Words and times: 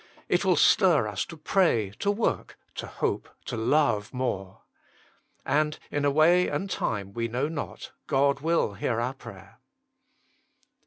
It 0.27 0.43
will 0.43 0.55
stir 0.55 1.07
us 1.07 1.25
to 1.27 1.37
pray, 1.37 1.91
to 1.99 2.09
work, 2.09 2.57
to 2.73 2.87
hope, 2.87 3.29
to 3.45 3.55
love 3.55 4.11
more. 4.11 4.63
And 5.45 5.77
in 5.91 6.05
a 6.05 6.09
way 6.09 6.47
and 6.47 6.67
time 6.67 7.13
we 7.13 7.27
know 7.27 7.47
not 7.47 7.91
God 8.07 8.39
will 8.39 8.73
hear 8.73 8.99
our 8.99 9.13
prayer. 9.13 9.59